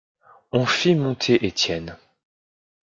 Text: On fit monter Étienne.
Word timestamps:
On 0.51 0.65
fit 0.65 0.95
monter 0.95 1.45
Étienne. 1.45 1.95